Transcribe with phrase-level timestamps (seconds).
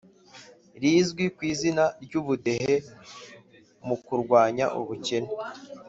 [0.81, 2.75] rizwi ku izina ry' "ubudehe
[3.87, 5.31] mu kurwanya ubukene".